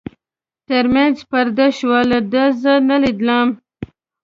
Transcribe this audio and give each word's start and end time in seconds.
تر 0.67 0.85
منځ 0.95 1.15
پرده 1.29 1.67
شول، 1.77 2.09
ده 2.31 2.43
زه 2.61 2.73
نه 2.89 2.97
لیدم. 3.03 3.47